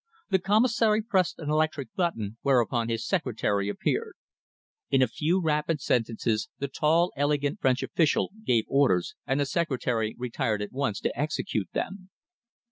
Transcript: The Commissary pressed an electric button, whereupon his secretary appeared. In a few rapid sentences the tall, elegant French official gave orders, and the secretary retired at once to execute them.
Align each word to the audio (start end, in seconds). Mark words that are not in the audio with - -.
The 0.31 0.39
Commissary 0.39 1.03
pressed 1.03 1.37
an 1.37 1.51
electric 1.51 1.93
button, 1.93 2.37
whereupon 2.41 2.89
his 2.89 3.05
secretary 3.07 3.69
appeared. 3.69 4.15
In 4.89 5.03
a 5.03 5.07
few 5.07 5.39
rapid 5.39 5.79
sentences 5.79 6.49
the 6.57 6.67
tall, 6.67 7.13
elegant 7.15 7.61
French 7.61 7.83
official 7.83 8.31
gave 8.43 8.65
orders, 8.67 9.13
and 9.27 9.39
the 9.39 9.45
secretary 9.45 10.15
retired 10.17 10.63
at 10.63 10.71
once 10.73 10.99
to 11.01 11.15
execute 11.15 11.69
them. 11.73 12.09